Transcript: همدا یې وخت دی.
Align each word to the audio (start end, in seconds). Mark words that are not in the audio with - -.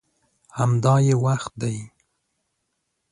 همدا 0.57 0.95
یې 1.07 1.15
وخت 1.25 1.51
دی. 1.61 1.77